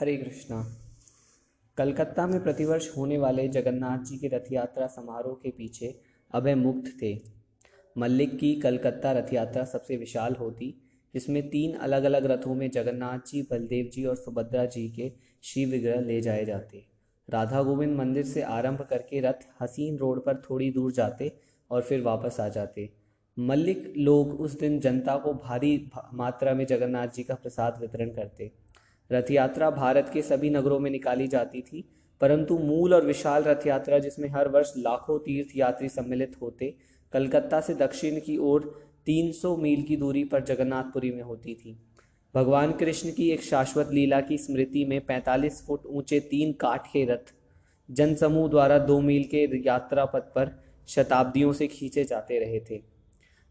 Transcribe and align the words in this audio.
हरे 0.00 0.16
कृष्णा। 0.16 0.76
कलकत्ता 1.76 2.26
में 2.26 2.42
प्रतिवर्ष 2.42 2.96
होने 2.96 3.18
वाले 3.18 3.48
जगन्नाथ 3.48 3.98
जी 3.98 4.18
की 4.18 4.28
रथ 4.28 4.52
यात्रा 4.52 4.86
समारोह 4.86 5.34
के 5.34 5.50
पीछे 5.50 6.00
अभय 6.30 6.54
मुक्त 6.54 6.92
थे। 7.02 7.20
मल्लिक 7.98 8.38
की 8.38 8.54
कलकत्ता 8.54 9.12
रथ 9.12 9.32
यात्रा 9.32 9.64
सबसे 9.64 9.96
विशाल 9.96 10.34
होती, 10.34 10.82
जिसमें 11.14 11.50
तीन 11.50 11.74
अलग 11.74 12.04
अलग 12.04 12.26
रथों 12.26 12.54
में 12.54 12.70
जगन्नाथ 12.70 13.18
जी, 13.26 13.42
बलदेव 13.42 13.90
जी 13.92 14.04
और 14.04 14.16
सुभद्रा 14.16 14.64
जी 14.64 14.88
के 14.88 15.12
शिव 15.42 15.68
विग्रह 15.68 16.00
ले 16.00 16.20
जाए 16.20 16.44
जाते। 16.44 16.86
राधा 17.30 17.62
गोविंद 17.62 17.96
मंदिर 17.96 18.24
से 18.24 18.42
आरंभ 18.42 18.86
करके 18.90 19.20
रथ 19.20 19.48
हसीन 19.62 19.96
रोड 19.96 20.24
पर 20.24 20.42
थोड़ी 20.50 20.70
दूर 20.70 20.92
जाते 20.92 21.36
और 21.70 21.82
फिर 21.82 22.00
वापस 22.00 22.40
आ 22.40 22.48
जाते। 22.48 22.92
मल्लिक 23.38 23.94
लोग 23.96 24.40
उस 24.40 24.58
दिन 24.58 24.80
जनता 24.80 25.16
को 25.16 25.34
भारी 25.34 25.90
मात्रा 26.14 26.54
में 26.54 26.66
जगन्नाथ 26.66 27.08
जी 27.08 27.22
का 27.22 27.34
प्रसाद 27.34 27.78
वितरण 27.80 28.08
करते। 28.08 28.65
रथ 29.10 29.30
यात्रा 29.30 29.70
भारत 29.70 30.10
के 30.14 30.22
सभी 30.22 30.50
नगरों 30.50 30.78
में 30.78 30.90
निकाली 30.90 31.26
जाती 31.28 31.60
थी, 31.60 31.84
परंतु 32.20 32.58
मूल 32.58 32.94
और 32.94 33.04
विशाल 33.06 33.42
रथ 33.42 33.66
यात्रा 33.66 33.98
जिसमें 33.98 34.28
हर 34.28 34.48
वर्ष 34.48 34.72
लाखों 34.78 35.18
तीर्थ 35.18 35.56
यात्री 35.56 35.88
सम्मिलित 35.88 36.36
होते, 36.42 36.74
कलकत्ता 37.12 37.60
से 37.60 37.74
दक्षिण 37.74 38.20
की 38.20 38.36
ओर 38.38 38.70
300 39.06 39.56
मील 39.56 39.82
की 39.82 39.96
दूरी 39.96 40.24
पर 40.24 40.44
जगन्नाथपुरी 40.44 41.10
में 41.10 41.22
होती 41.22 41.54
थी। 41.54 41.76
भगवान 42.34 42.72
कृष्ण 42.72 43.10
की 43.10 43.30
एक 43.30 43.42
शाश्वत 43.42 43.90
लीला 43.92 44.20
की 44.20 44.38
स्मृति 44.38 44.84
में 44.84 45.00
45 45.06 45.62
फुट 45.66 45.86
ऊँचे 45.86 46.20
तीन 46.20 46.52
काठ 46.52 46.86
के 46.86 47.04
रथ 47.04 47.32
जनसमूह 47.90 48.48
द्वारा 48.48 48.78
दो 48.78 49.00
मील 49.00 49.24
के 49.24 49.46
यात्रा 49.66 50.04
पथ 50.04 50.32
पर 50.34 50.50
शताब्दियों 50.88 51.52
से 51.52 51.66
खींचे 51.66 52.04
जाते 52.04 52.38
रहे 52.38 52.60
थे। 52.60 52.82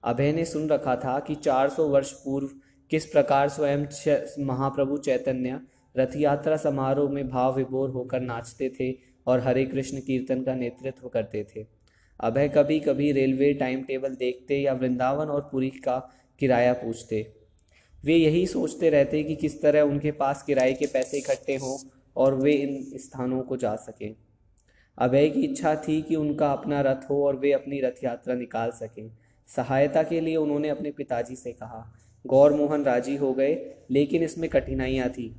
अभय 0.04 0.32
ने 0.32 0.46
सुन 0.46 0.68
रखा 0.70 0.96
था 0.96 1.20
कि 1.20 1.36
400 1.36 1.88
वर्ष 1.88 2.12
पूर्व 2.12 2.50
किस 2.92 3.06
प्रकार 3.06 3.50
स्वयं 3.50 3.86
महाप्रभु 4.46 4.98
चैतन्य 4.98 5.60
रथ 5.96 6.16
यात्रा 6.16 6.58
समारोह 6.58 7.10
में 7.12 7.28
भाव 7.30 7.56
विभोर 7.56 7.90
होकर 7.90 8.20
नाचते 8.20 8.70
थे 8.70 8.92
और 9.28 9.40
हरे 9.40 9.66
कृष्ण 9.66 10.00
कीर्तन 10.00 10.44
का 10.44 10.54
नेतृत्व 10.56 11.08
करते 11.08 11.44
थे। 11.44 11.66
अभय 12.20 12.50
कभी 12.50 12.80
कभी 12.80 13.12
रेलवे 13.12 13.54
टाइम 13.54 13.84
टेबल 13.84 14.16
देखते 14.16 14.60
या 14.62 14.74
वृंदावन 14.74 15.28
और 15.28 15.42
पुरी 15.42 15.70
का 15.70 15.98
किराया 16.40 16.74
पूछते। 16.74 17.26
वे 18.04 18.16
यही 18.16 18.46
सोचते 18.48 18.90
रहते 18.90 19.24
कि 19.24 19.36
किस 19.36 19.62
तरह 19.62 19.82
उनके 19.82 20.12
पास 20.12 20.44
किराए 20.44 20.74
के 20.74 20.86
पैसे 20.86 21.18
इकट्ठे 21.18 21.56
हों 21.56 21.78
और 22.16 22.36
वे 22.36 22.54
इन 22.54 22.82
स्थानों 22.98 23.42
को 23.42 23.58
जा 23.58 23.76
सकें। 23.76 24.16
अभय 24.98 25.30
की 25.30 25.42
इच्छा 25.42 25.76
थी 25.88 26.02
कि 26.02 26.16
उनका 26.16 26.52
अपना 26.52 26.82
रथ 26.82 27.10
हो 27.10 27.26
और 27.28 27.36
वे 27.36 27.52
अपनी 27.52 27.82
रथ 27.82 28.04
यात्रा 28.04 28.36
निकाल 28.36 28.72
सकें। 28.72 29.10
सहायता 29.50 30.04
के 30.04 30.22
लिए 30.22 30.36
उन्होंने 30.36 30.70
अपने 30.70 30.92
पिताजी 30.92 31.36
से 31.36 31.52
कहा 31.52 31.86
गौर 32.26 32.54
मोहन 32.54 32.84
राज़ी 32.84 33.16
हो 33.16 33.34
गए, 33.34 33.54
लेकिन 33.92 34.24
इसमें 34.24 34.50
कठिनाइयाँ 34.50 35.10
थी। 35.10 35.36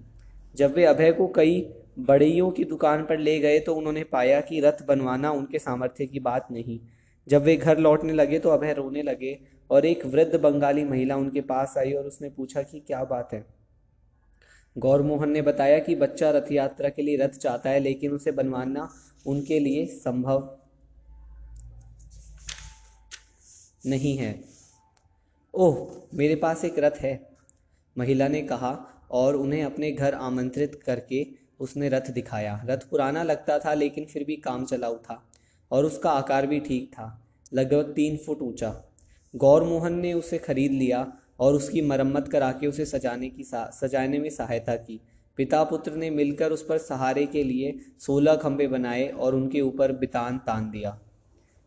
जब 0.55 0.75
वे 0.75 0.85
अभय 0.85 1.13
को 1.13 1.27
कई 1.29 1.61
बड़ियों 1.99 2.51
की 2.51 2.65
दुकान 2.65 3.03
पर 3.03 3.19
ले 3.19 3.39
गए 3.41 3.59
तो 3.59 3.75
उन्होंने 3.75 4.05
पाया 4.05 4.41
कि 4.41 4.61
रथ 4.61 4.85
बनवाना 4.89 5.31
उनके 5.31 5.59
सामर्थ्य 5.59 6.07
की 6.07 6.21
बात 6.21 6.49
नहीं। 6.51 6.79
जब 7.27 7.43
वे 7.43 7.57
घर 7.57 7.79
लौटने 7.79 8.13
लगे 8.13 8.39
तो 8.39 8.51
अभय 8.51 8.73
रोने 8.73 9.03
लगे, 9.03 9.39
और 9.71 9.87
एक 9.87 10.05
वृद्ध 10.07 10.41
बंगाली 10.41 10.85
महिला 10.85 11.17
उनके 11.17 11.41
पास 11.41 11.75
आई 11.79 11.93
और 11.93 12.05
उसने 12.05 12.29
पूछा 12.29 12.63
कि 12.63 12.81
क्या 12.81 13.03
बात 13.05 13.33
है? 13.33 13.45
गौर 14.77 15.03
मोहन 15.03 15.31
ने 15.31 15.43
बताया 15.43 15.79
कि 15.79 15.95
बच्चा 15.95 16.31
रथ 16.31 16.53
यात्रा 16.53 16.89
के 16.89 17.03
लिए 17.03 17.17
रथ 17.17 17.39
चाहता 17.39 17.71
है, 17.71 17.81
लेकिन 17.81 18.13
उसे 18.13 18.33
बनवाना 18.33 18.89
उनके 19.27 19.59
लिए 19.59 19.87
संभव 19.87 20.59
नहीं 23.87 24.17
है। 24.17 24.35
ओह, 25.57 25.77
मेरे 26.15 26.35
पास 26.37 26.65
एक 26.65 26.79
रथ 26.79 26.97
है। 27.01 27.13
महिला 27.97 28.27
ने 28.29 28.41
कहा 28.43 28.71
और 29.11 29.37
उन्हें 29.37 29.63
अपने 29.65 29.91
घर 29.93 30.15
आमंत्रित 30.15 30.75
करके 30.87 31.25
उसने 31.61 31.89
रथ 31.89 32.11
दिखाया। 32.11 32.61
रथ 32.67 32.81
पुराना 32.91 33.23
लगता 33.23 33.59
था, 33.59 33.75
लेकिन 33.75 34.05
फिर 34.05 34.25
भी 34.25 34.37
काम 34.37 34.65
चलाऊ 34.65 34.97
था 34.97 35.23
और 35.71 35.85
उसका 35.85 36.11
आकार 36.11 36.47
भी 36.47 36.59
ठीक 36.61 36.91
था, 36.91 37.07
लगभग 37.55 37.93
तीन 37.93 38.17
फुट 38.17 38.43
ऊँचा। 38.43 38.75
गौर 39.35 39.65
मोहन 39.65 39.99
ने 40.01 40.13
उसे 40.13 40.39
खरीद 40.39 40.73
लिया 40.73 41.07
और 41.41 41.55
उसकी 41.55 41.83
मरम्मत 41.83 42.29
करा 42.29 42.53
के 42.53 42.67
उसे 42.67 42.85
सजाने 42.85 43.31
की 43.31 43.45
सजाने 43.47 44.19
में 44.19 44.31
सहायता 44.31 44.77
की। 44.77 45.01
पिता 45.39 45.65
पुत्र 45.65 45.93
ने 45.93 46.11
मिलकर 46.11 46.53
उस 46.53 46.67
पर 46.67 46.79
सहारे 46.79 47.27
के 47.27 47.45
लिए 47.45 47.79
सोलह 48.01 48.37
खंभे 48.37 48.69
बनाए 48.69 49.09
और 49.09 49.35
उनके 49.35 49.61
ऊपर 49.63 49.93
बितान 49.97 50.39
तान 50.39 50.71
दिया। 50.71 50.99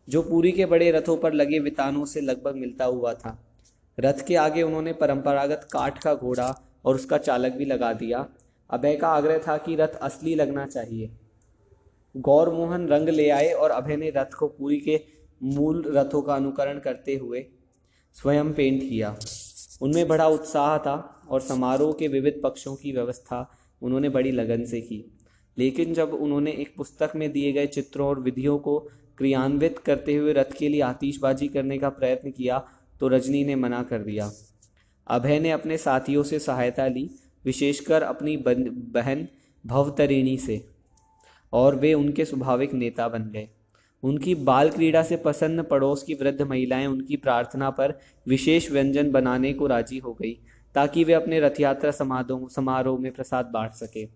जो 0.08 0.22
पूरी 0.22 0.52
के 0.52 0.66
बड़े 0.66 0.90
रथों 0.90 1.16
पर 1.16 1.32
लगे 1.32 1.60
बितानों 1.60 2.04
से 2.04 2.20
लगभग 2.20 2.54
मिलता 2.54 2.84
हुआ 2.84 3.14
था। 3.14 3.38
रथ 4.00 4.26
के 4.26 4.36
आगे 4.36 4.62
उन्होंने 4.62 4.92
परंपरागत 4.92 5.68
काठ 5.72 6.02
का 6.02 6.14
घोड़ा 6.14 6.62
और 6.84 6.94
उसका 6.94 7.18
चालक 7.18 7.52
भी 7.52 7.64
लगा 7.64 7.92
दिया। 7.92 8.28
अभय 8.70 8.96
का 8.96 9.08
आग्रह 9.08 9.38
था 9.38 9.56
कि 9.56 9.74
रथ 9.74 9.88
असली 9.88 10.34
लगना 10.34 10.66
चाहिए। 10.66 11.10
गौर 12.16 12.50
मोहन 12.50 12.88
रंग 12.88 13.08
ले 13.08 13.30
आए 13.30 13.52
और 13.52 13.70
अभय 13.70 13.96
ने 13.96 14.10
रथ 14.10 14.34
को 14.38 14.48
पूरी 14.48 14.80
के 14.80 15.00
मूल 15.42 15.82
रथों 15.86 16.22
का 16.22 16.34
अनुकरण 16.34 16.78
करते 16.78 17.16
हुए 17.16 17.46
स्वयं 18.14 18.52
पेंट 18.52 18.80
किया। 18.80 19.18
उनमें 19.82 20.08
बड़ा 20.08 20.28
उत्साह 20.28 20.78
था 20.78 21.22
और 21.30 21.40
समारोह 21.40 21.92
के 21.92 22.08
विविध 22.08 22.40
पक्षों 22.42 22.76
की 22.76 22.92
व्यवस्था 22.92 23.50
उन्होंने 23.82 24.08
बड़ी 24.08 24.30
लगन 24.30 24.64
से 24.64 24.80
की। 24.80 25.18
लेकिन 25.58 25.94
जब 25.94 26.14
उन्होंने 26.14 26.50
एक 26.50 26.74
पुस्तक 26.76 27.12
में 27.16 27.32
दिए 27.32 27.52
गए 27.52 27.66
चित्रों 27.66 28.08
और 28.08 28.20
विधियों 28.20 28.58
को 28.58 28.78
क्रियान्वित 29.18 29.78
करते 29.78 30.14
हुए 30.14 30.32
रथ 30.32 30.52
के 30.58 30.68
लिए 30.68 30.80
आतिशबाजी 30.80 31.48
करने 31.48 31.78
का 31.78 31.88
प्रयत्न 31.88 32.30
किया 32.30 32.68
तो 33.00 33.08
रजनी 33.08 33.44
ने 33.44 33.54
मना 33.56 33.82
कर 33.82 33.98
दिया। 33.98 34.30
अभय 35.06 35.38
ने 35.40 35.50
अपने 35.50 35.76
साथियों 35.78 36.22
से 36.22 36.38
सहायता 36.38 36.86
ली, 36.86 37.08
विशेषकर 37.44 38.02
अपनी 38.02 38.36
बहन 38.36 39.28
भवतरिणी 39.64 40.36
से, 40.36 40.64
और 41.52 41.74
वे 41.74 41.94
उनके 41.94 42.24
स्वाभाविक 42.24 42.74
नेता 42.74 43.08
बन 43.08 43.30
गए। 43.30 43.48
उनकी 44.02 44.34
बाल 44.34 44.70
क्रीड़ा 44.70 45.02
से 45.02 45.16
प्रसन्न 45.16 45.62
पड़ोस 45.62 46.02
की 46.02 46.14
वृद्ध 46.14 46.42
महिलाएँ 46.42 46.86
उनकी 46.86 47.16
प्रार्थना 47.16 47.70
पर 47.70 47.98
विशेष 48.28 48.70
व्यंजन 48.70 49.10
बनाने 49.10 49.52
को 49.52 49.66
राज़ी 49.66 49.98
हो 49.98 50.12
गई, 50.14 50.32
ताकि 50.74 51.04
वे 51.04 51.12
अपने 51.12 51.40
रथ 51.40 51.60
यात्रा 51.60 51.90
समारोह 51.90 53.00
में 53.00 53.12
प्रसाद 53.12 53.46
बांट 53.46 53.72
सके। 53.72 54.06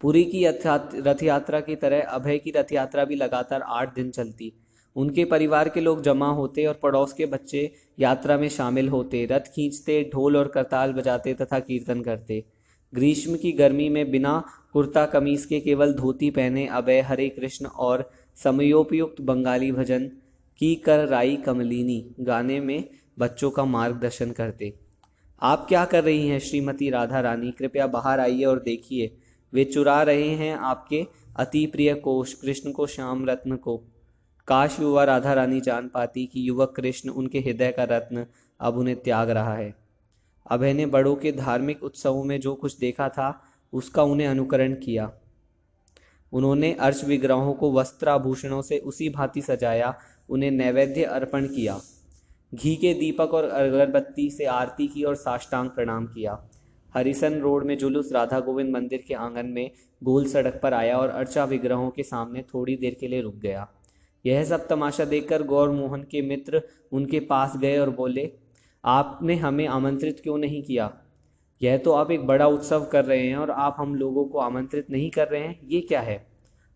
पुरी 0.00 0.24
की 0.24 0.46
रथ 0.46 1.22
यात्रा 1.22 1.60
की 1.60 1.76
तरह 1.76 2.02
अभय 2.02 2.38
की 2.38 2.50
रथ 2.50 2.72
यात्रा 2.72 3.04
भी 3.04 3.14
लगातार 3.14 3.62
आठ 3.62 3.94
दिन 3.94 4.10
चलती। 4.10 4.52
उनके 4.96 5.24
परिवार 5.24 5.68
के 5.68 5.80
लोग 5.80 6.02
जमा 6.02 6.28
होते 6.28 6.66
और 6.66 6.80
पड़ोस 6.82 7.12
के 7.12 7.26
बच्चे 7.26 7.72
यात्रा 7.98 8.38
में 8.38 8.48
शामिल 8.48 8.88
होते, 8.88 9.26
रथ 9.26 9.40
खींचते, 9.40 10.10
ढोल 10.14 10.36
और 10.36 10.48
करताल 10.48 10.92
बजाते 10.92 11.34
तथा 11.34 11.58
कीर्तन 11.58 12.00
करते। 12.00 12.44
ग्रीष्म 12.94 13.36
की 13.36 13.52
गर्मी 13.52 13.88
में 13.88 14.10
बिना 14.10 14.44
कुर्ता 14.72 15.06
कमीज 15.06 15.44
के 15.44 15.60
केवल 15.60 15.94
धोती 15.94 16.30
पहने 16.30 16.66
अभय, 16.66 17.00
हरे 17.00 17.28
कृष्ण 17.28 17.66
और 17.66 18.10
समयोपयुक्त 18.36 19.20
बंगाली 19.20 19.72
भजन 19.72 20.10
की 20.58 20.74
कर 20.74 21.06
राई 21.08 21.36
कमलिनी 21.36 22.14
गाने 22.20 22.60
में 22.60 22.88
बच्चों 23.18 23.50
का 23.50 23.64
मार्गदर्शन 23.64 24.30
करते। 24.30 24.74
आप 25.42 25.66
क्या 25.68 25.84
कर 25.84 26.04
रही 26.04 26.28
हैं, 26.28 26.38
श्रीमती 26.38 26.90
राधा 26.90 27.20
रानी? 27.20 27.50
कृपया 27.50 27.86
बाहर 27.86 28.20
आइए 28.20 28.44
और 28.44 28.58
देखिए। 28.58 29.16
वे 29.52 29.64
चुरा 29.64 30.02
रहे 30.02 30.28
हैं 30.28 30.56
आपके 30.56 31.06
अति 31.36 31.66
प्रिय 31.66 31.94
कोश, 31.94 32.34
कृष्ण 32.34 32.72
को, 32.72 32.86
श्याम 32.86 33.26
रत्न 33.26 33.56
को। 33.56 33.84
काश 34.50 34.80
युवा 34.80 35.04
राधा 35.04 35.32
रानी 35.32 35.60
जान 35.60 35.88
पाती 35.88 36.26
कि 36.26 36.48
युवक 36.48 36.74
कृष्ण 36.76 37.10
उनके 37.10 37.38
हृदय 37.38 37.72
का 37.72 37.84
रत्न 37.84 38.26
अब 38.60 38.76
उन्हें 38.76 39.02
त्याग 39.02 39.30
रहा 39.30 39.54
है। 39.54 39.74
अभय 40.50 40.72
ने 40.72 40.86
बड़ों 40.86 41.16
के 41.16 41.32
धार्मिक 41.32 41.82
उत्सवों 41.82 42.24
में 42.24 42.40
जो 42.40 42.54
कुछ 42.54 42.78
देखा 42.78 43.08
था, 43.08 43.42
उसका 43.72 44.02
उन्हें 44.02 44.28
अनुकरण 44.28 44.74
किया। 44.74 45.12
उन्होंने 46.32 46.72
अर्श 46.72 47.04
विग्रहों 47.04 47.52
को 47.52 47.72
वस्त्राभूषणों 47.72 48.62
से 48.62 48.78
उसी 48.78 49.08
भांति 49.08 49.42
सजाया, 49.42 49.94
उन्हें 50.28 50.50
नैवेद्य 50.50 51.04
अर्पण 51.04 51.46
किया। 51.46 51.80
घी 52.54 52.76
के 52.76 52.94
दीपक 52.94 53.34
और 53.34 53.44
अगरबत्ती 53.44 54.30
से 54.30 54.44
आरती 54.44 54.86
की 54.86 55.02
और 55.02 55.14
साष्टांग 55.14 55.70
प्रणाम 55.70 56.06
किया। 56.06 56.48
हरिसन 56.94 57.34
रोड 57.34 57.64
में 57.64 57.78
जुलूस 57.78 58.12
राधा 58.12 58.40
गोविंद 58.40 58.70
मंदिर 58.70 59.04
के 59.08 59.14
आँगन 59.14 59.46
में 59.46 59.70
गोल 60.04 60.26
सड़क 60.26 60.60
पर 60.62 60.74
आया 60.74 60.98
और 60.98 61.08
अर्चा 61.08 61.44
विग्रहों 61.44 61.90
के 61.90 62.02
सामने 62.02 62.42
थोड़ी 62.42 62.76
देर 62.76 62.96
के 63.00 63.08
लिए 63.08 63.22
रुक 63.22 63.34
गया। 63.34 63.68
यह 64.26 64.44
सब 64.44 64.66
तमाशा 64.68 65.04
देखकर 65.04 65.42
गौर 65.42 65.70
मोहन 65.70 66.02
के 66.02 66.22
मित्र 66.22 66.62
उनके 66.92 67.20
पास 67.20 67.56
गए 67.56 67.78
और 67.78 67.90
बोले, 67.90 68.30
आपने 68.84 69.34
हमें 69.34 69.66
आमंत्रित 69.66 70.20
क्यों 70.20 70.38
नहीं 70.38 70.62
किया? 70.62 70.90
यह 71.62 71.76
तो 71.78 71.92
आप 71.92 72.10
एक 72.10 72.26
बड़ा 72.26 72.46
उत्सव 72.46 72.84
कर 72.84 73.04
रहे 73.04 73.26
हैं 73.26 73.36
और 73.36 73.50
आप 73.50 73.76
हम 73.78 73.94
लोगों 73.94 74.24
को 74.24 74.38
आमंत्रित 74.38 74.90
नहीं 74.90 75.10
कर 75.10 75.28
रहे 75.28 75.40
हैं, 75.40 75.60
ये 75.64 75.80
क्या 75.80 76.00
है? 76.00 76.26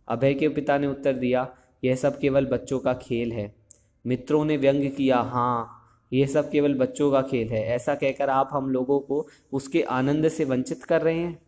अभय 0.08 0.34
के 0.34 0.48
पिता 0.48 0.78
ने 0.78 0.86
उत्तर 0.86 1.12
दिया, 1.12 1.48
यह 1.84 1.94
सब 1.94 2.18
केवल 2.18 2.46
बच्चों 2.46 2.78
का 2.78 2.94
खेल 2.94 3.32
है। 3.32 3.54
मित्रों 4.04 4.44
ने 4.44 4.56
व्यंग 4.56 4.90
किया 4.90 5.16
हाँ 5.16 5.80
यह 6.12 6.26
सब 6.26 6.50
केवल 6.50 6.74
बच्चों 6.74 7.10
का 7.12 7.22
खेल 7.22 7.48
है। 7.48 7.64
ऐसा 7.66 7.94
कहकर 7.94 8.30
आप 8.30 8.48
हम 8.52 8.70
लोगों 8.70 8.98
को 9.00 9.26
उसके 9.52 9.82
आनंद 9.82 10.28
से 10.28 10.44
वंचित 10.44 10.84
कर 10.84 11.02
रहे 11.02 11.18
हैं? 11.18 11.38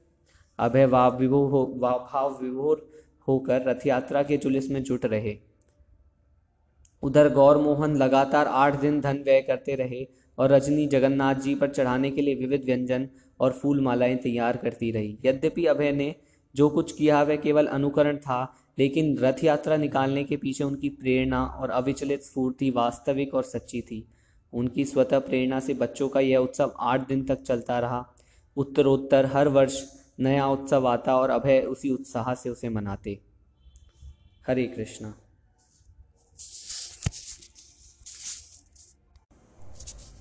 अभय 0.59 0.87
वाव 0.87 1.19
विभोर 1.19 1.51
हो 1.51 1.65
भाव 1.81 2.39
विभोर 2.43 2.89
होकर 3.29 3.63
रथ 3.63 3.87
यात्रा 3.87 4.23
के 4.23 4.37
जुलिस 4.37 4.71
में 4.71 4.83
जुट 4.83 5.07
रहे। 5.07 5.39
उधर 7.03 7.33
गौर 7.33 7.59
मोहन 7.59 7.97
लगातार 7.97 8.47
आठ 8.47 8.81
दिन 8.81 9.01
धन 9.01 9.23
व्यय 9.25 9.41
करते 9.41 9.75
रहे 9.75 10.07
और 10.39 10.53
रजनी 10.53 10.87
जगन्नाथ 10.87 11.35
जी 11.35 11.55
पर 11.55 11.69
चढ़ाने 11.69 12.11
के 12.11 12.23
लिए 12.23 12.35
विविध 12.35 12.65
व्यंजन 12.65 13.09
और 13.41 13.53
फूल 13.53 13.81
मालाएँ 13.81 14.17
तैयार 14.17 14.57
करती 14.57 14.91
रही। 14.91 15.19
यद्यपि 15.25 15.67
अभय 15.67 15.93
ने 15.93 16.15
जो 16.55 16.69
कुछ 16.69 16.93
किया 16.93 17.23
वह 17.23 17.37
केवल 17.37 17.67
अनुकरण 17.67 18.17
था, 18.17 18.55
लेकिन 18.79 19.19
रथ 19.19 19.45
यात्रा 19.45 19.77
निकालने 19.77 20.25
के 20.25 20.37
पीछे 20.37 20.65
उनकी 20.65 20.89
प्रेरणा 20.89 21.45
और 21.45 21.71
अविचलित 21.71 22.23
स्फूर्ति 22.23 22.71
वास्तविक 22.71 23.35
और 23.35 23.43
सच्ची 23.43 23.81
थी। 23.81 24.09
उनकी 24.53 24.85
स्वतः 24.85 25.19
प्रेरणा 25.19 25.61
से 25.61 25.75
बच्चों 25.75 26.09
का 26.09 26.21
यह 26.21 26.39
उत्सव 26.39 26.75
आठ 26.79 27.09
दिन 27.09 27.25
तक 27.25 27.43
चलता 27.43 27.79
रहा। 27.79 28.15
उत्तरोत्तर 28.57 29.27
हर 29.27 29.49
वर्ष 29.49 29.83
नया 30.21 30.47
उत्सव 30.49 30.89
आता 30.89 31.17
और 31.17 31.31
अभय 31.31 31.61
उसी 31.61 31.91
उत्साह 31.91 32.35
से 32.35 32.51
उसे 32.51 32.69
मनाते। 32.69 33.19
हरे 34.47 34.67
कृष्णा। 34.67 35.15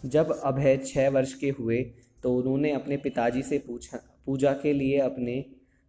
जब 0.05 0.31
अभय 0.33 0.77
छः 0.77 1.09
वर्ष 1.09 1.33
के 1.33 1.49
हुए 1.49 1.81
तो 2.23 2.35
उन्होंने 2.35 2.71
अपने 2.71 2.97
पिताजी 2.97 3.41
से 3.41 3.57
पूछा, 3.57 3.97
पूजा 4.25 4.51
के 4.53 4.73
लिए 4.73 4.99
अपने 4.99 5.43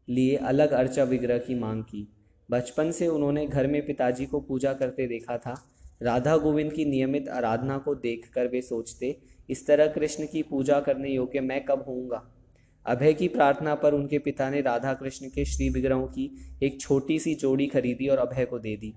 लिए 0.09 0.37
अलग 0.37 0.71
अर्चा 0.73 1.05
विग्रह 1.05 1.39
की 1.39 1.55
मांग 1.55 1.83
की। 1.83 2.07
बचपन 2.49 2.91
से 2.91 3.07
उन्होंने 3.09 3.47
घर 3.47 3.67
में 3.67 3.85
पिताजी 3.87 4.27
को 4.27 4.41
पूजा 4.41 4.73
करते 4.73 5.07
देखा 5.07 5.37
था। 5.39 5.55
राधा 6.03 6.37
गोविंद 6.37 6.73
की 6.73 6.85
नियमित 6.85 7.29
आराधना 7.29 7.79
को 7.79 7.95
देखकर 7.95 8.47
वे 8.47 8.61
सोचते, 8.63 9.17
इस 9.49 9.67
तरह 9.67 9.87
कृष्ण 9.87 10.27
की 10.27 10.43
पूजा 10.43 10.81
करने 10.81 11.11
योग्य 11.11 11.41
मैं 11.41 11.65
कब 11.65 11.85
होऊँगा? 11.89 12.23
अभय 12.87 13.13
की 13.15 13.29
प्रार्थना 13.29 13.75
पर 13.75 13.95
उनके 13.95 14.19
पिता 14.19 14.49
ने 14.51 14.61
राधा 14.61 14.93
कृष्ण 14.95 15.29
के 15.29 15.45
श्री 15.45 15.69
विग्रहों 15.69 16.07
की 16.09 16.31
एक 16.63 16.81
छोटी 16.81 17.19
सी 17.19 17.35
जोड़ी 17.35 17.67
खरीदी 17.67 18.09
और 18.09 18.19
अभय 18.19 18.45
को 18.45 18.59
दे 18.59 18.77
दी। 18.77 18.93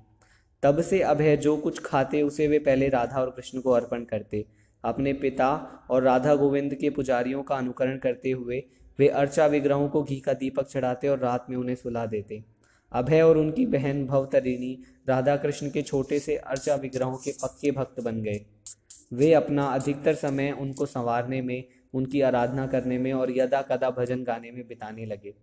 तब 0.64 0.82
से 0.82 1.02
अभय 1.02 1.36
जो 1.38 1.56
कुछ 1.58 1.80
खाते, 1.80 2.22
उसे 2.22 2.48
वे 2.48 2.60
पहले 2.60 2.90
राधा 2.90 3.20
और 3.22 3.30
कृष्ण 3.30 3.62
को 3.62 3.72
अर्पण 3.72 4.04
करते। 4.04 4.46
अपने 4.84 5.14
पिता 5.14 5.50
और 5.90 6.04
राधा 6.04 6.36
गोविंद 6.36 6.76
के 6.76 6.90
पुजारियों 6.90 7.44
का 7.44 7.56
अनुकरण 7.56 7.98
करते 7.98 8.32
हुए, 8.32 8.64
वे 9.00 9.08
अर्चा 9.08 9.46
विग्रहों 9.48 9.90
को 9.90 10.04
घी 10.04 10.20
का 10.20 10.34
दीपक 10.34 10.68
चढ़ाते 10.68 11.08
और 11.08 11.20
रात 11.20 11.46
में 11.50 11.58
उन्हें 11.58 11.76
सुला 11.76 12.06
देते। 12.06 12.44
अभय 12.92 13.22
और 13.22 13.38
उनकी 13.38 13.66
बहन 13.66 14.06
भवतरिणी 14.06 14.84
राधा 15.10 15.36
कृष्ण 15.36 15.70
के 15.70 15.82
छोटे 15.82 16.20
से 16.20 16.36
अर्चा 16.36 16.76
विग्रहों 16.76 17.18
के 17.18 17.32
पक्के 17.32 17.72
भक्त 17.72 18.02
बन 18.02 18.22
गए। 18.22 18.46
वे 19.14 19.34
अपना 19.34 19.66
अधिकतर 19.66 20.14
समय 20.14 20.52
उनको 20.52 20.86
संवारने 20.86 21.42
में, 21.42 21.64
उनकी 21.94 22.22
आराधना 22.22 22.68
करने 22.68 22.98
में 22.98 23.14
और 23.14 23.38
यदा 23.38 23.62
कदा 23.62 23.90
भजन 23.90 24.24
गाने 24.24 24.52
में 24.52 24.68
बिताने 24.68 25.06
लगे। 25.06 25.34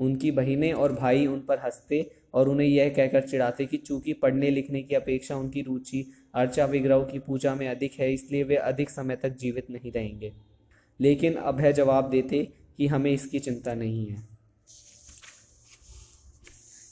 उनकी 0.00 0.30
बहनें 0.30 0.72
और 0.72 0.92
भाई 0.92 1.26
उन 1.26 1.40
पर 1.40 1.58
हँसते 1.58 2.10
और 2.34 2.48
उन्हें 2.48 2.68
यह 2.68 2.88
कहकर 2.88 3.20
चिढ़ाते 3.20 3.66
कि 3.66 3.76
चूँकि 3.76 4.12
पढ़ने 4.12 4.50
लिखने 4.50 4.82
की 4.82 4.94
अपेक्षा 4.94 5.36
उनकी 5.36 5.62
रुचि 5.62 6.12
अर्चा 6.34 6.64
विग्रह 6.64 6.98
की 6.98 7.18
पूजा 7.18 7.54
में 7.54 7.68
अधिक 7.68 7.92
है, 8.00 8.14
इसलिए 8.14 8.42
वे 8.42 8.56
अधिक 8.56 8.90
समय 8.90 9.16
तक 9.16 9.36
जीवित 9.36 9.70
नहीं 9.70 9.92
रहेंगे। 9.92 10.32
लेकिन 11.00 11.34
अभय 11.34 11.72
जवाब 11.72 12.10
देते 12.10 12.48
कि 12.76 12.86
हमें 12.86 13.10
इसकी 13.10 13.38
चिंता 13.38 13.74
नहीं 13.74 14.06
है। 14.06 14.28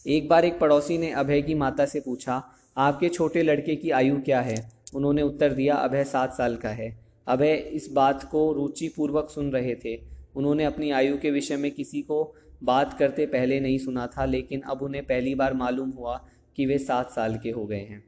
एक 0.07 0.29
बार 0.29 0.45
एक 0.45 0.59
पड़ोसी 0.59 0.99
ने 0.99 1.11
अभय 1.11 1.43
की 1.43 1.55
माता 1.55 1.87
से 1.87 2.01
पूछा, 2.01 2.45
आपके 2.77 3.09
छोटे 3.09 3.43
लड़के 3.43 3.77
की 3.77 3.91
आयु 3.91 4.23
क्या 4.23 4.41
है? 4.41 4.71
उन्होंने 4.95 5.23
उत्तर 5.23 5.53
दिया, 5.53 5.75
अभय 5.75 6.05
सात 6.05 6.33
साल 6.33 6.57
का 6.57 6.69
है। 6.69 6.99
अभय 7.27 7.55
इस 7.55 7.89
बात 7.93 8.29
को 8.31 8.53
रुचिपूर्वक 8.53 9.31
सुन 9.31 9.51
रहे 9.51 9.75
थे। 9.75 10.01
उन्होंने 10.37 10.65
अपनी 10.65 10.91
आयु 10.91 11.19
के 11.19 11.31
विषय 11.31 11.57
में 11.57 11.71
किसी 11.71 12.03
को 12.03 12.35
बात 12.63 12.99
करते 12.99 13.27
पहले 13.27 13.61
नहीं 13.61 13.79
सुना 13.79 14.07
था, 14.07 14.25
लेकिन 14.25 14.61
अब 14.61 14.83
उन्हें 14.83 15.05
पहली 15.07 15.35
बार 15.35 15.55
मालूम 15.55 15.91
हुआ 15.91 16.17
कि 16.57 16.67
वे 16.67 16.79
सात 16.79 17.11
साल 17.11 17.39
के 17.39 17.51
हो 17.51 17.67
गए 17.67 17.81
हैं। 17.81 18.05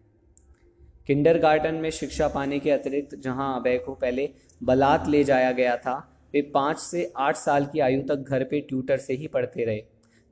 किंडरगार्टन 1.06 1.74
में 1.74 1.90
शिक्षा 1.90 2.28
पाने 2.28 2.58
के 2.58 2.70
अतिरिक्त 2.70 3.14
जहाँ 3.14 3.60
अभय 3.60 3.78
को 3.78 3.94
पहले 3.94 4.28
बलात् 4.62 5.08
ले 5.08 5.24
जाया 5.24 5.52
गया 5.52 5.76
था, 5.76 5.96
वे 6.34 6.42
पाँच 6.42 6.78
से 6.78 7.12
आठ 7.16 7.36
साल 7.36 7.66
की 7.66 7.80
आयु 7.80 8.02
तक 8.02 8.24
घर 8.28 8.44
पे 8.44 8.60
ट्यूटर 8.60 8.96
से 8.96 9.14
ही 9.14 9.26
पढ़ते 9.26 9.64
रहे। 9.64 9.82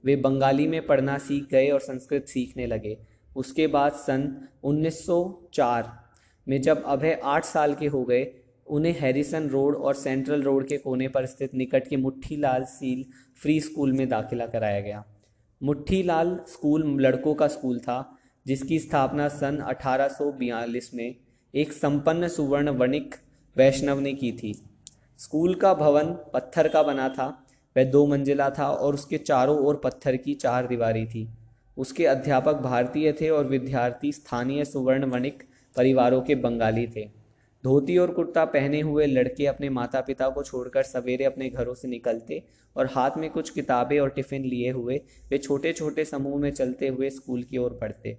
वे 0.05 0.17
बंगाली 0.17 0.67
में 0.67 0.87
पढ़ना 0.87 1.19
सीख 1.19 1.49
गए 1.51 1.69
और 1.71 1.81
संस्कृत 1.81 2.27
सीखने 2.27 2.67
लगे। 2.67 2.97
उसके 3.37 3.67
बाद 3.67 3.93
सन 3.93 4.49
1904 4.63 5.91
में 6.47 6.61
जब 6.63 6.83
अभय 6.85 7.21
आठ 7.25 7.45
साल 7.45 7.75
के 7.75 7.87
हो 7.87 8.05
गए 8.05 8.25
उन्हें 8.71 9.01
हैरिसन 9.01 9.49
रोड 9.49 9.77
और 9.77 9.95
सेंट्रल 9.95 10.43
रोड 10.43 10.69
के 10.69 10.79
कोने 10.79 11.09
पर 11.09 11.27
स्थित 11.27 11.55
निकट 11.55 11.89
के 11.89 11.97
मुट्ठी 11.97 12.37
लाल 12.37 12.65
सील 12.65 13.05
फ्री 13.43 13.61
स्कूल 13.61 13.93
में 13.93 14.09
दाखिला 14.09 14.47
कराया 14.47 14.81
गया। 14.81 15.05
मुट्ठी 15.63 16.03
लाल 16.03 16.41
स्कूल 16.49 17.01
लड़कों 17.01 17.35
का 17.35 17.49
स्कूल 17.49 17.79
था, 17.79 18.19
जिसकी 18.47 18.79
स्थापना 18.79 19.29
सन 19.29 19.59
1842 19.59 20.95
में 20.95 21.17
एक 21.55 21.73
संपन्न 21.73 22.29
सुवर्ण 22.29 22.69
वणिक 22.69 23.15
वैष्णव 23.57 24.01
ने 24.01 24.15
की 24.15 24.33
थी। 24.33 24.63
स्कूल 25.19 25.55
का 25.55 25.75
भवन 25.75 26.05
पत्थर 26.35 26.69
का 26.69 26.83
बना 26.83 27.09
था, 27.09 27.47
वह 27.77 27.85
दो 27.85 28.07
मंजिला 28.07 28.51
था 28.51 28.71
और 28.71 28.95
उसके 28.95 29.19
चारों 29.19 29.59
ओर 29.59 29.81
पत्थर 29.85 30.17
की 30.17 30.35
चार 30.35 30.67
दीवारी 30.67 31.07
थी। 31.07 31.29
उसके 31.77 32.07
अध्यापक 32.07 32.55
भारतीय 32.55 33.13
थे 33.13 33.29
और 33.29 33.47
विद्यार्थी 33.47 34.13
स्थानीय 34.13 34.65
सुवर्ण 34.65 35.05
वणिक 35.05 35.43
परिवारों 35.77 36.23
के 36.23 36.35
बंगाली 36.35 36.87
थे। 36.87 37.18
धोती 37.69 37.97
और 37.99 38.11
कुर्ता 38.11 38.45
पहने 38.45 38.81
हुए 38.81 39.07
लड़के 39.07 39.47
अपने 39.47 39.69
माता 39.71 40.01
पिता 40.01 40.29
को 40.29 40.43
छोड़कर 40.43 40.83
सवेरे 40.83 41.25
अपने 41.25 41.49
घरों 41.51 41.75
से 41.75 41.89
निकलते 41.89 42.43
और 42.77 42.87
हाथ 42.87 43.19
में 43.19 43.29
कुछ 43.31 43.51
किताबें 43.51 43.99
और 44.01 44.11
टिफ़िन 44.11 44.45
लिए 44.45 44.71
हुए, 44.71 44.97
वे 45.31 45.39
छोटे 45.39 45.73
छोटे 45.73 46.05
समूह 46.05 46.41
में 46.41 46.51
चलते 46.51 46.89
हुए 46.89 47.11
स्कूल 47.11 47.43
की 47.43 47.59
ओर 47.59 47.79
बढ़ते। 47.81 48.17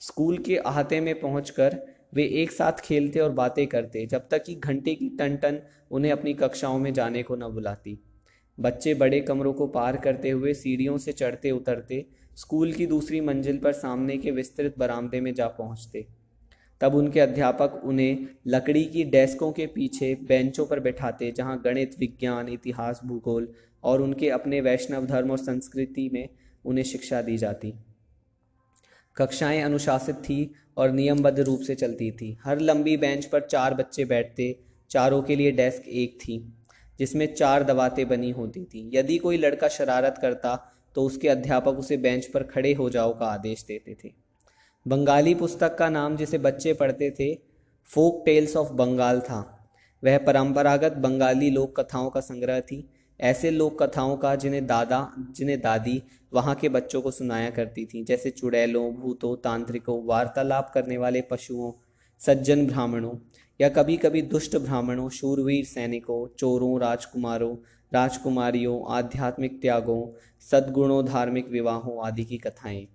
स्कूल 0.00 0.38
के 0.38 0.56
अहाते 0.56 1.00
में 1.00 1.20
पहुंचकर 1.20 1.78
वे 2.14 2.24
एक 2.42 2.50
साथ 2.50 2.80
खेलते 2.80 3.20
और 3.20 3.30
बातें 3.30 3.66
करते, 3.66 4.06
जब 4.06 4.28
तक 4.30 4.44
कि 4.44 4.54
घंटे 4.54 4.94
की 4.94 5.08
टन 5.08 5.36
टन 5.36 5.60
उन्हें 5.90 6.12
अपनी 6.12 6.34
कक्षाओं 6.34 6.78
में 6.78 6.92
जाने 6.92 7.22
को 7.22 7.36
न 7.36 7.52
बुलाती। 7.54 7.98
बच्चे 8.58 8.94
बड़े 8.94 9.20
कमरों 9.20 9.52
को 9.52 9.66
पार 9.66 9.96
करते 9.96 10.30
हुए 10.30 10.54
सीढ़ियों 10.54 10.98
से 10.98 11.12
चढ़ते 11.12 11.50
उतरते 11.50 12.06
स्कूल 12.36 12.72
की 12.72 12.86
दूसरी 12.86 13.20
मंजिल 13.20 13.58
पर 13.58 13.72
सामने 13.72 14.16
के 14.16 14.30
विस्तृत 14.30 14.74
बरामदे 14.78 15.20
में 15.20 15.34
जा 15.34 15.48
पहुँचते। 15.48 16.06
तब 16.80 16.94
उनके 16.94 17.20
अध्यापक 17.20 17.80
उन्हें 17.84 18.26
लकड़ी 18.46 18.84
की 18.84 19.04
डेस्कों 19.04 19.50
के 19.52 19.66
पीछे 19.66 20.14
बेंचों 20.22 20.66
पर 20.66 20.80
बैठाते, 20.80 21.32
जहाँ 21.32 21.60
गणित, 21.64 21.98
विज्ञान, 21.98 22.48
इतिहास, 22.48 23.00
भूगोल 23.04 23.48
और 23.84 24.02
उनके 24.02 24.28
अपने 24.28 24.60
वैष्णव 24.60 25.06
धर्म 25.06 25.30
और 25.30 25.38
संस्कृति 25.38 26.08
में 26.12 26.28
उन्हें 26.64 26.84
शिक्षा 26.84 27.22
दी 27.22 27.36
जाती। 27.36 27.72
कक्षाएँ 29.16 29.60
अनुशासित 29.60 30.16
थी 30.16 30.54
और 30.76 30.90
नियमबद्ध 30.90 31.38
रूप 31.40 31.60
से 31.60 31.74
चलती 31.74 32.10
थी। 32.10 32.36
हर 32.44 32.60
लंबी 32.60 32.96
बेंच 32.96 33.24
पर 33.24 33.40
चार 33.40 33.74
बच्चे 33.74 34.04
बैठते, 34.04 34.58
चारों 34.90 35.22
के 35.22 35.36
लिए 35.36 35.52
डेस्क 35.52 35.88
एक 35.88 36.18
थी, 36.20 36.38
जिसमें 36.98 37.34
चार 37.34 37.64
दवातें 37.64 38.08
बनी 38.08 38.30
होती 38.30 38.64
थी। 38.64 38.90
यदि 38.94 39.18
कोई 39.18 39.36
लड़का 39.36 39.68
शरारत 39.68 40.18
करता 40.22 40.56
तो 40.96 41.02
उसके 41.02 41.28
अध्यापक 41.28 41.78
उसे 41.78 41.96
बेंच 41.96 42.26
पर 42.26 42.42
खड़े 42.42 42.72
हो 42.72 42.90
जाओ 42.90 43.18
का 43.18 43.26
आदेश 43.26 43.64
देते 43.64 43.96
थे। 44.04 44.12
बंगाली 44.88 45.34
पुस्तक 45.34 45.76
का 45.78 45.88
नाम 45.88 46.16
जिसे 46.16 46.38
बच्चे 46.38 46.72
पढ़ते 46.72 47.10
थे 47.10 47.34
फोक 47.84 48.22
टेल्स 48.26 48.56
ऑफ़ 48.56 48.72
बंगाल 48.72 49.20
था। 49.20 49.68
वह 50.04 50.18
परंपरागत 50.18 50.92
बंगाली 50.92 51.50
लोक 51.50 51.80
कथाओं 51.80 52.10
का 52.10 52.20
संग्रह 52.20 52.60
थी। 52.60 52.90
ऐसे 53.20 53.50
लोक 53.50 53.82
कथाओं 53.82 54.16
का 54.16 54.34
जिन्हें 54.34 54.66
दादा, 54.66 55.12
जिन्हें 55.36 55.60
दादी 55.60 56.02
वहाँ 56.34 56.54
के 56.54 56.68
बच्चों 56.68 57.02
को 57.02 57.10
सुनाया 57.10 57.50
करती 57.50 57.86
थी, 57.86 58.04
जैसे 58.04 58.30
चुड़ैलों, 58.30 58.94
भूतों, 58.94 59.36
तांत्रिकों, 59.36 60.06
वार्तालाप 60.06 60.70
करने 60.74 60.98
वाले 60.98 61.20
पशुओं, 61.20 61.72
सज्जन 62.18 62.66
ब्राह्मणों, 62.66 63.14
या 63.60 63.68
कभी 63.68 63.96
कभी 63.96 64.22
दुष्ट 64.22 64.56
ब्राह्मणों, 64.56 65.08
शूरवीर 65.08 65.64
सैनिकों, 65.64 66.34
चोरों, 66.38 66.80
राजकुमारों, 66.80 67.56
राजकुमारियों, 67.94 68.94
आध्यात्मिक 68.94 69.62
त्यागों, 69.62 70.18
सद्गुणों, 70.40 71.04
धार्मिक 71.04 71.48
विवाहों 71.48 72.06
आदि 72.06 72.24
की 72.24 72.38
कथाएँ। 72.38 72.88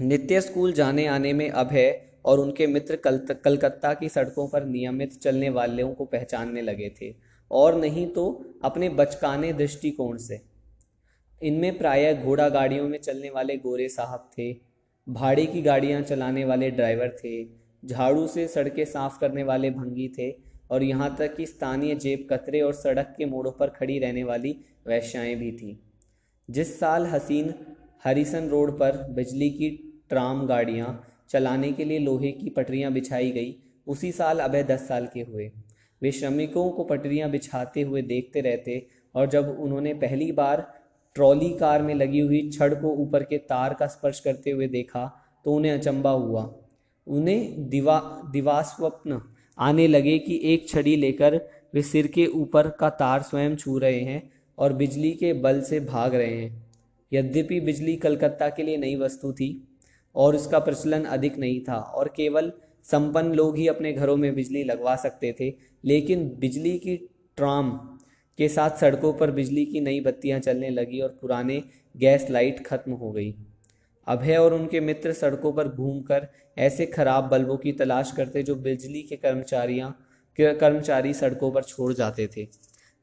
नित्य 0.00 0.40
स्कूल 0.40 0.72
जाने 0.72 1.06
आने 1.06 1.32
में 1.32 1.50
अभय 1.50 2.02
और 2.24 2.40
उनके 2.40 2.66
मित्र 2.66 2.96
कल 2.96 3.18
कलकत्ता 3.44 3.94
की 3.94 4.08
सड़कों 4.08 4.48
पर 4.48 4.64
नियमित 4.64 5.12
चलने 5.12 5.50
वालों 5.50 5.94
को 5.94 6.04
पहचानने 6.04 6.62
लगे 6.62 6.94
थे। 7.02 7.14
और 7.50 7.74
नहीं 7.74 8.06
तो 8.06 8.54
अपने 8.64 8.88
बचकाने 8.88 9.52
दृष्टिकोण 9.52 10.16
से। 10.16 10.40
इनमें 11.42 11.78
प्रायः 11.78 12.22
घोड़ा 12.24 12.48
गाड़ियों 12.48 12.88
में 12.88 12.98
चलने 12.98 13.30
वाले 13.30 13.56
गोरे 13.56 13.88
साहब 13.88 14.30
थे, 14.38 14.52
भाड़े 15.08 15.46
की 15.46 15.62
गाड़ियाँ 15.62 16.02
चलाने 16.02 16.44
वाले 16.44 16.70
ड्राइवर 16.70 17.16
थे, 17.24 17.44
झाड़ू 17.84 18.26
से 18.26 18.48
सड़कें 18.48 18.84
साफ़ 18.84 19.18
करने 19.20 19.42
वाले 19.42 19.70
भंगी 19.70 20.08
थे 20.08 20.30
और 20.70 20.82
यहाँ 20.82 21.16
तक 21.18 21.36
कि 21.36 21.46
स्थानीय 21.46 21.94
जेब 21.94 22.26
कतरे 22.30 22.60
और 22.60 22.74
सड़क 22.74 23.14
के 23.18 23.24
मोड़ों 23.24 23.52
पर 23.52 23.68
खड़ी 23.68 23.98
रहने 23.98 24.24
वाली 24.24 24.56
वैश्याएँ 24.86 25.34
भी 25.34 25.52
थीं। 25.52 25.76
जिस 26.50 26.80
साल 26.80 27.06
हसीन 27.06 27.54
हरिसन 28.04 28.48
रोड 28.48 28.78
पर 28.78 28.96
बिजली 29.10 29.50
की 29.50 29.85
ट्राम 30.10 30.46
गाड़ियाँ 30.46 30.88
चलाने 31.30 31.72
के 31.72 31.84
लिए 31.84 31.98
लोहे 31.98 32.32
की 32.32 32.50
पटरियाँ 32.50 32.92
बिछाई 32.92 33.30
गई। 33.30 33.54
उसी 33.86 34.12
साल 34.12 34.38
अभय 34.38 34.62
दस 34.62 34.88
साल 34.88 35.06
के 35.06 35.20
हुए। 35.20 35.50
वे 36.02 36.12
श्रमिकों 36.12 36.68
को 36.70 36.84
पटरियाँ 36.84 37.30
बिछाते 37.30 37.82
हुए 37.82 38.02
देखते 38.02 38.40
रहते 38.40 38.86
और 39.14 39.26
जब 39.26 39.56
उन्होंने 39.60 39.94
पहली 39.94 40.30
बार 40.32 40.66
ट्रॉली 41.16 41.48
कार 41.50 41.82
में 41.82 41.94
लगी 41.94 42.20
हुई 42.20 42.48
छड़ 42.50 42.74
को 42.74 42.88
ऊपर 42.94 43.22
के 43.22 43.38
तार 43.38 43.74
का 43.74 43.86
स्पर्श 43.86 44.20
करते 44.20 44.50
हुए 44.50 44.66
देखा 44.68 45.06
तो 45.44 45.54
उन्हें 45.54 45.72
अचंबा 45.72 46.10
हुआ। 46.10 46.42
उन्हें 47.06 47.68
दिवा, 47.68 48.00
दिवास्वप्न 48.32 49.20
आने 49.58 49.86
लगे 49.88 50.18
कि 50.18 50.40
एक 50.44 50.68
छड़ी 50.68 50.96
लेकर 50.96 51.36
वे 51.74 51.82
सिर 51.82 52.06
के 52.06 52.26
ऊपर 52.26 52.68
का 52.70 52.90
तार 52.90 53.22
स्वयं 53.22 53.56
छू 53.56 53.78
रहे 53.78 54.00
हैं 54.00 54.22
और 54.58 54.72
बिजली 54.72 55.12
के 55.12 55.32
बल 55.32 55.60
से 55.60 55.80
भाग 55.80 56.14
रहे 56.14 56.34
हैं। 56.34 56.66
यद्यपि 57.12 57.60
बिजली 57.60 57.96
कलकत्ता 57.96 58.48
के 58.48 58.62
लिए 58.62 58.76
नई 58.76 58.96
वस्तु 58.96 59.32
थी 59.32 59.48
और 60.16 60.36
इसका 60.36 60.58
प्रचलन 60.58 61.04
अधिक 61.04 61.38
नहीं 61.38 61.60
था 61.60 61.74
और 61.74 62.08
केवल 62.16 62.52
संपन्न 62.84 63.32
लोग 63.32 63.56
ही 63.56 63.66
अपने 63.68 63.92
घरों 63.92 64.16
में 64.16 64.34
बिजली 64.34 64.64
लगवा 64.64 64.96
सकते 64.96 65.34
थे। 65.40 65.52
लेकिन 65.84 66.28
बिजली 66.38 66.78
की 66.78 66.96
ट्राम 67.36 67.70
के 68.38 68.48
साथ 68.48 68.70
सड़कों 68.70 69.12
पर 69.12 69.30
बिजली 69.30 69.64
की 69.64 69.80
नई 69.80 70.00
बत्तियाँ 70.00 70.40
चलने 70.40 70.70
लगी 70.70 71.00
और 71.00 71.18
पुराने 71.20 71.62
गैस 71.96 72.26
लाइट 72.30 72.66
खत्म 72.66 72.92
हो 72.92 73.12
गई। 73.12 73.34
अभय 74.06 74.36
और 74.36 74.54
उनके 74.54 74.80
मित्र 74.80 75.12
सड़कों 75.12 75.52
पर 75.52 75.68
घूमकर 75.68 76.26
ऐसे 76.58 76.86
खराब 76.86 77.28
बल्बों 77.28 77.56
की 77.56 77.72
तलाश 77.72 78.12
करते 78.12 78.42
जो 78.42 78.54
बिजली 78.54 79.02
के 79.02 79.16
कर्मचारियाँ 79.16 79.96
कर्मचारी 80.38 81.12
सड़कों 81.14 81.50
पर 81.50 81.62
छोड़ 81.62 81.92
जाते 81.92 82.28
थे। 82.36 82.46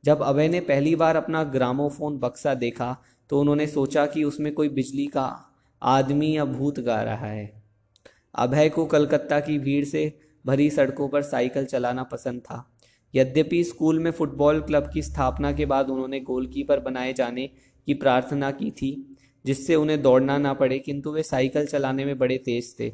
जब 0.04 0.22
अभय 0.22 0.48
ने 0.48 0.60
पहली 0.60 0.96
बार 0.96 1.16
अपना 1.16 1.44
ग्रामोफोन 1.44 2.18
बक्सा 2.18 2.54
देखा 2.54 2.96
तो 3.30 3.40
उन्होंने 3.40 3.68
सोचा 3.68 4.06
कि 4.06 4.24
उसमें 4.24 4.54
कोई 4.54 4.70
बिजली 4.70 5.06
का 5.06 5.26
आदमी 5.84 6.38
या 6.38 6.46
भूत 6.46 6.80
गा 6.80 7.02
रहा 7.04 7.28
है। 7.28 7.64
अभय 8.36 8.70
को 8.70 8.86
कलकत्ता 8.86 9.40
की 9.40 9.60
भीड़ 9.60 9.86
से 9.86 10.20
भरी 10.46 10.70
सड़कों 10.70 11.10
पर 11.10 11.22
साइकिल 11.22 11.66
चलाना 11.66 12.04
पसंद 12.04 12.42
था। 12.42 12.78
यद्यपि 13.16 13.64
स्कूल 13.64 14.00
में 14.00 14.12
फुटबॉल 14.12 14.62
क्लब 14.62 14.90
की 14.94 15.02
स्थापना 15.02 15.52
के 15.52 15.66
बाद 15.66 15.90
उन्होंने 15.90 16.20
गोलकीपर 16.20 16.80
बनाए 16.80 17.14
जाने 17.14 17.48
की 17.88 17.94
प्रार्थना 17.94 18.52
की 18.52 18.72
थी, 18.72 19.18
जिससे 19.46 19.76
उन्हें 19.76 20.02
दौड़ना 20.02 20.38
ना 20.38 20.54
पड़े, 20.54 20.80
किंतु 20.80 21.12
वे 21.12 21.24
साइकिल 21.24 21.66
चलाने 21.66 22.06
में 22.06 22.18
बड़े 22.18 22.38
तेज 22.38 22.76
थे। 22.80 22.92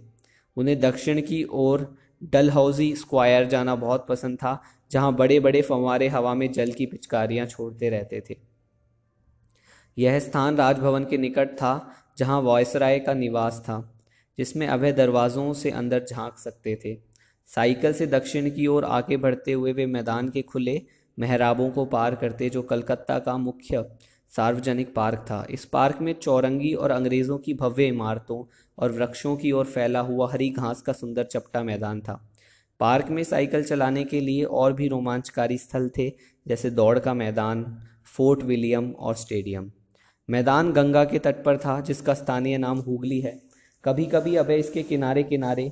उन्हें 0.57 0.79
दक्षिण 0.79 1.21
की 1.21 1.43
ओर 1.43 1.97
डलहौजी 2.23 2.95
स्क्वायर 2.95 3.47
जाना 3.47 3.75
बहुत 3.75 4.05
पसंद 4.09 4.37
था, 4.37 4.61
जहाँ 4.91 5.15
बड़े 5.15 5.39
बड़े 5.39 5.61
फंवारे 5.61 6.07
हवा 6.07 6.33
में 6.33 6.51
जल 6.51 6.71
की 6.71 6.85
पिचकारियाँ 6.85 7.45
छोड़ते 7.45 7.89
रहते 7.89 8.23
थे। 8.29 8.35
यह 9.97 10.19
स्थान 10.19 10.57
राजभवन 10.57 11.03
के 11.03 11.17
निकट 11.17 11.47
था 11.47 11.95
जहाँ 12.19 12.41
वॉयसराय 12.41 12.99
का 12.99 13.13
निवास 13.13 13.59
था, 13.59 13.95
जिसमें 14.37 14.67
अभय 14.67 14.91
दरवाज़ों 14.91 15.53
से 15.53 15.71
अंदर 15.71 16.05
झाँक 16.11 16.37
सकते 16.37 16.79
थे। 16.85 16.97
साइकिल 17.49 17.93
से 17.93 18.07
दक्षिण 18.07 18.49
की 18.49 18.67
ओर 18.67 18.85
आगे 18.85 19.17
बढ़ते 19.17 19.51
हुए 19.51 19.73
वे 19.73 19.85
मैदान 19.85 20.29
के 20.29 20.41
खुले 20.41 20.81
मेहराबों 21.17 21.69
को 21.69 21.85
पार 21.85 22.15
करते, 22.15 22.49
जो 22.49 22.61
कलकत्ता 22.61 23.19
का 23.19 23.37
मुख्य 23.37 23.85
सार्वजनिक 24.33 24.93
पार्क 24.95 25.19
था। 25.19 25.45
इस 25.49 25.65
पार्क 25.65 26.01
में 26.01 26.13
चौरंगी 26.13 26.73
और 26.73 26.91
अंग्रेज़ों 26.91 27.37
की 27.37 27.53
भव्य 27.53 27.87
इमारतों 27.87 28.43
और 28.77 28.91
वृक्षों 28.91 29.35
की 29.37 29.51
ओर 29.51 29.65
फैला 29.65 29.99
हुआ 29.99 30.31
हरी 30.31 30.49
घास 30.49 30.81
का 30.81 30.93
सुंदर 30.93 31.23
चपटा 31.23 31.63
मैदान 31.63 32.01
था। 32.01 32.29
पार्क 32.79 33.09
में 33.09 33.23
साइकिल 33.23 33.63
चलाने 33.63 34.03
के 34.03 34.21
लिए 34.21 34.43
और 34.43 34.73
भी 34.73 34.87
रोमांचकारी 34.87 35.57
स्थल 35.57 35.89
थे, 35.97 36.09
जैसे 36.47 36.69
दौड़ 36.69 36.99
का 36.99 37.13
मैदान, 37.13 37.81
फोर्ट 38.05 38.43
विलियम 38.43 38.91
और 38.91 39.15
स्टेडियम। 39.15 39.71
मैदान 40.29 40.71
गंगा 40.71 41.03
के 41.05 41.19
तट 41.19 41.43
पर 41.43 41.57
था, 41.57 41.81
जिसका 41.81 42.13
स्थानीय 42.13 42.57
नाम 42.57 42.77
हुगली 42.77 43.21
है। 43.21 43.41
कभी 43.83 44.05
कभी 44.05 44.35
अभय 44.35 44.57
इसके 44.57 44.83
किनारे 44.83 45.23
किनारे 45.23 45.71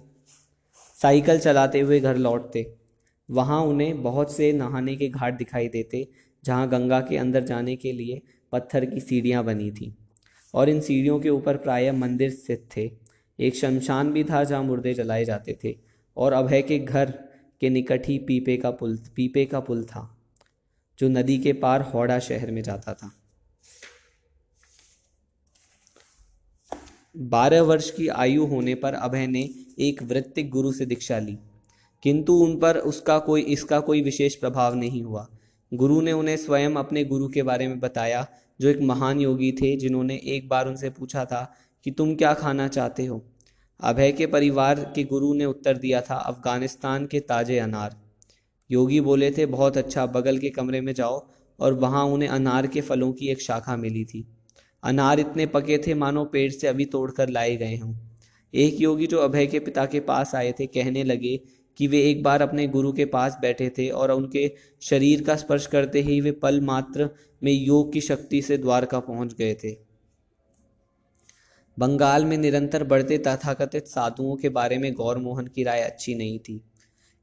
साइकिल 0.98 1.40
चलाते 1.40 1.80
हुए 1.80 2.00
घर 2.00 2.18
लौटते। 2.18 2.76
वहाँ 3.30 3.62
उन्हें 3.62 4.04
बहुत 4.04 4.36
से 4.36 4.52
नहाने 4.54 4.96
के 4.96 5.10
घाट 5.10 5.38
दिखाई 5.38 5.68
देते, 5.68 6.08
जहाँ 6.44 6.70
गंगा 6.70 7.02
के 7.02 7.18
अंदर 7.18 7.44
जाने 7.44 7.76
के 7.76 7.92
लिए 7.92 8.22
पत्थर 8.52 8.86
की 8.86 9.00
सीढ़ियाँ 9.00 9.44
बनी 9.44 9.72
थी। 9.72 9.98
और 10.54 10.70
इन 10.70 10.82
सीढ़ियों 10.82 11.20
के 11.20 11.30
ऊपर 11.30 11.58
प्रायः 11.58 11.94
मंदिर 11.94 12.30
स्थित 12.30 12.68
थे। 12.78 12.92
एक 13.40 13.56
शमशान 13.56 14.12
भी 14.12 14.24
था, 14.24 14.44
जहाँ 14.44 14.64
मुर्दे 14.64 14.94
जलाए 14.94 15.26
जाते 15.26 15.58
थे। 15.64 15.76
और 16.18 16.34
अभय 16.34 16.62
के 16.62 16.80
घर 16.80 17.12
के 17.62 17.70
निकट 17.70 18.08
ही 18.08 18.18
पीपे 18.18 18.58
का 18.58 18.72
पुल, 18.72 18.98
पीपे 19.16 19.46
का 19.46 19.60
पुल 19.60 19.84
था, 19.84 20.18
जो 21.00 21.10
नदी 21.10 21.38
के 21.38 21.54
पार 21.54 21.82
हौड़ा 21.82 22.20
शहर 22.20 22.52
में 22.52 22.62
जाता 22.62 22.94
था। 22.94 23.12
बारह 27.18 27.62
वर्ष 27.62 27.92
की 27.92 28.08
आयु 28.08 28.46
होने 28.46 28.76
पर 28.76 28.94
अभय 28.94 29.28
ने 29.28 29.50
एक 29.80 30.04
वृत्तिक 30.04 30.50
गुरु 30.50 30.72
से 30.72 30.86
दीक्षा 30.86 31.20
ली। 31.20 31.38
किंतु 32.04 32.34
उन 32.34 32.60
पर 32.60 32.78
उसका 32.78 33.20
कोई, 33.20 33.42
इसका 33.42 33.80
कोई 33.80 34.02
विशेष 34.02 34.36
प्रभाव 34.36 34.76
नहीं 34.76 35.04
हुआ। 35.04 35.28
गुरु 35.74 36.02
ने 36.02 36.12
उन्हें 36.12 36.38
स्वयं 36.38 36.72
अपने 36.72 37.04
गुरु 37.04 37.28
के 37.28 37.44
बारे 37.44 37.68
में 37.68 37.80
बताया, 37.80 38.28
जो 38.62 38.70
एक 38.70 38.82
महान 38.82 39.20
योगी 39.20 39.52
थे, 39.52 39.76
जिन्होंने 39.76 40.16
एक 40.16 40.50
बार 40.50 40.68
उनसे 40.68 40.90
पूछा 40.90 41.26
था 41.26 41.54
कि 41.84 41.92
तुम 41.92 42.16
क्या 42.16 42.34
खाना 42.34 42.68
चाहते 42.68 43.06
हो। 43.06 43.26
अभय 43.80 44.12
के 44.12 44.28
परिवार 44.28 44.92
के 44.96 45.04
गुरु 45.04 45.34
ने 45.34 45.46
उत्तर 45.46 45.78
दिया 45.78 46.02
था, 46.02 46.16
अफ़गानिस्तान 46.16 47.06
के 47.06 47.20
ताजे 47.20 47.60
अनार। 47.60 47.96
योगी 48.72 49.02
बोले 49.02 49.32
थे, 49.32 49.46
बहुत 49.46 49.78
अच्छा 49.78 50.06
बगल 50.06 50.38
के 50.38 50.50
कमरे 50.50 50.82
में 50.82 50.94
जाओ। 50.94 51.28
और 51.60 51.74
वहाँ 51.74 52.06
उन्हें 52.06 52.30
अनार 52.30 52.68
के 52.68 52.82
फलों 52.82 53.14
की 53.14 53.28
एक 53.28 53.42
शाखा 53.42 53.78
मिली 53.78 54.06
थी। 54.06 54.37
अनार 54.88 55.20
इतने 55.20 55.46
पके 55.46 55.78
थे, 55.78 55.94
मानो 55.94 56.26
पेड़ 56.26 56.52
से 56.52 56.68
अभी 56.68 56.86
तोड़कर 56.86 57.30
लाए 57.30 57.56
गए 57.56 57.76
हों। 57.76 57.96
एक 58.54 58.82
योगी 58.82 59.08
जो 59.08 59.18
अभय 59.18 59.48
के 59.48 59.60
पिता 59.60 59.86
के 59.86 60.00
पास 60.00 60.36
आए 60.36 60.52
थे, 60.52 60.66
कहने 60.66 61.04
लगे 61.04 61.40
कि 61.78 61.88
वे 61.88 62.02
एक 62.02 62.24
बार 62.24 62.42
अपने 62.42 62.68
गुरु 62.68 62.94
के 62.94 63.06
पास 63.06 63.38
बैठे 63.42 63.70
थे 63.70 63.90
और 63.90 64.12
उनके 64.12 64.52
शरीर 64.82 65.24
का 65.24 65.36
स्पर्श 65.36 65.66
करते 65.66 66.02
ही 66.02 66.22
वे 66.22 66.32
पल 66.32 66.62
मात्र 66.62 67.10
में 67.44 67.52
योग 67.52 67.94
की 67.94 68.02
शक्ति 68.02 68.42
से 68.42 68.58
द्वारका 68.58 69.00
पहुँच 69.00 69.34
गए 69.34 69.54
थे। 69.54 69.76
बंगाल 71.80 72.26
में 72.26 72.38
निरंतर 72.38 72.84
बढ़ते 72.84 73.18
तथाकथित 73.18 73.88
साधुओं 73.88 74.36
के 74.36 74.50
बारे 74.50 74.78
में 74.78 74.94
गौर 74.94 75.18
मोहन 75.18 75.48
की 75.48 75.64
राय 75.64 75.82
अच्छी 75.82 76.16
नहीं 76.16 76.40
थी। 76.40 76.62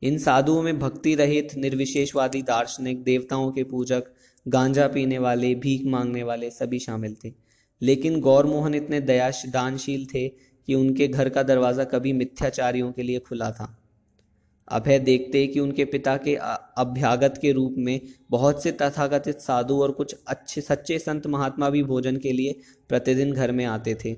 इन 0.03 0.19
साधुओं 0.19 0.63
में 0.63 0.79
भक्ति 0.79 1.15
रहित, 1.15 1.55
निर्विशेषवादी 1.55 2.43
दार्शनिक, 2.43 3.03
देवताओं 3.03 3.53
के 3.53 3.65
पूजक, 3.65 4.05
गांजा 4.49 4.89
पीने 4.89 5.19
वाले, 5.19 5.55
भीख 5.55 5.87
मांगने 5.87 6.23
वाले 6.23 6.51
सभी 6.51 6.79
शामिल 6.79 7.17
थे। 7.25 7.44
लेकिन 7.85 8.21
गौर 8.21 8.47
मोहन 8.47 8.75
इतने 8.75 9.01
दया 9.03 9.31
दानशील 9.47 10.07
थे 10.07 10.29
कि 10.29 10.75
उनके 10.75 11.09
घर 11.09 11.29
का 11.29 11.43
दरवाज़ा 11.43 11.85
कभी 11.85 12.13
मिथ्याचारियों 12.13 12.93
के 12.93 13.03
लिए 13.03 13.19
खुला 13.19 13.51
था। 13.51 13.75
अभय 14.69 14.99
देखते 14.99 15.47
कि 15.47 15.61
उनके 15.61 15.85
पिता 15.85 16.17
के 16.17 16.35
अभ्यागत 16.35 17.39
के 17.43 17.51
रूप 17.53 17.75
में 17.79 18.01
बहुत 18.31 18.63
से 18.63 18.73
तथाकथित 18.73 19.41
साधु 19.41 19.81
और 19.83 19.91
कुछ 19.91 20.15
अच्छे, 20.29 20.61
सच्चे 20.61 20.99
संत 20.99 21.27
महात्मा 21.27 21.71
भी 21.71 21.83
भोजन 21.83 22.17
के 22.17 22.33
लिए 22.33 22.57
प्रतिदिन 22.89 23.33
घर 23.33 23.53
में 23.53 23.65
आते 23.65 23.95
थे। 24.05 24.17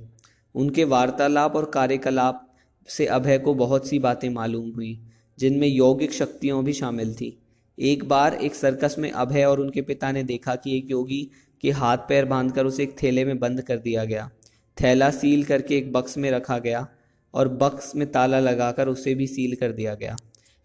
उनके 0.54 0.84
वार्तालाप 0.84 1.56
और 1.56 1.70
कार्यकलाप 1.70 2.46
से 2.88 3.06
अभय 3.06 3.38
को 3.38 3.54
बहुत 3.54 3.88
सी 3.88 3.98
बातें 3.98 4.28
मालूम 4.30 4.70
हुई, 4.70 4.98
जिनमें 5.38 5.68
यौगिक 5.68 6.12
शक्तियों 6.12 6.64
भी 6.64 6.72
शामिल 6.72 7.14
थी। 7.14 7.36
एक 7.78 8.04
बार 8.04 8.34
एक 8.34 8.54
सर्कस 8.54 8.94
में 8.98 9.10
अभय 9.10 9.44
और 9.44 9.60
उनके 9.60 9.82
पिता 9.82 10.12
ने 10.12 10.22
देखा 10.22 10.54
कि 10.54 10.76
एक 10.78 10.90
योगी 10.90 11.28
के 11.62 11.70
हाथ 11.70 11.98
पैर 11.98 12.24
बांधकर 12.24 12.66
उसे 12.66 12.82
एक 12.82 12.96
थैले 13.02 13.24
में 13.24 13.38
बंद 13.38 13.62
कर 13.62 13.78
दिया 13.78 14.04
गया। 14.04 14.30
थैला 14.76 15.10
सील 15.10 15.44
करके 15.44 15.76
एक 15.78 15.92
बक्स 15.92 16.18
में 16.18 16.30
रखा 16.30 16.58
गया 16.58 16.86
और 17.34 17.48
बक्स 17.48 17.94
में 17.96 18.10
ताला 18.12 18.40
लगाकर 18.40 18.88
उसे 18.88 19.14
भी 19.14 19.26
सील 19.26 19.54
कर 19.54 19.72
दिया 19.72 19.94
गया। 19.94 20.16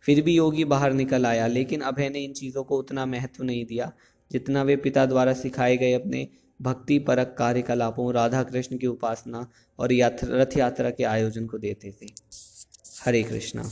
फिर 0.06 0.22
भी 0.22 0.36
योगी 0.36 0.66
बाहर 0.66 0.94
निकल 0.94 1.26
आया, 1.26 1.48
लेकिन 1.48 1.82
अभय 1.82 2.10
ने 2.10 2.20
इन 2.20 2.34
चीज़ों 2.34 2.64
को 2.64 2.78
उतना 2.78 3.06
महत्व 3.06 3.44
नहीं 3.44 3.66
दिया 3.66 3.92
जितना 4.32 4.64
वे 4.64 4.76
पिता 4.76 5.06
द्वारा 5.06 5.34
सिखाए 5.34 5.78
गए 5.78 5.94
अपने 5.94 6.28
भक्ति 6.62 7.00
परक 7.00 7.36
कार्यकलापों 7.38 8.14
राधा 8.14 8.44
कृष्ण 8.44 8.78
की 8.78 8.88
उपासना 8.88 9.48
और 9.80 9.92
यात्रा 9.92 10.42
रथ 10.42 10.58
यात्रा 10.58 10.90
के 10.90 11.04
आयोजन 11.04 11.46
को 11.46 11.58
देते 11.58 11.92
थे। 11.92 12.08
हरे 13.06 13.24
कृष्णा। 13.24 13.64